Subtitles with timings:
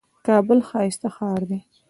[0.27, 1.59] کابل ښايسته ښار دئ.